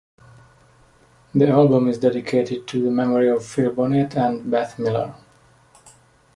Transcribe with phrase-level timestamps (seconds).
[1.35, 5.13] The album is dedicated to the memory of Phil Bonnet and Beth Miller.